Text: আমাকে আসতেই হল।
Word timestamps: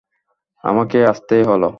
আমাকে 0.63 0.97
আসতেই 1.05 1.43
হল। 1.43 1.63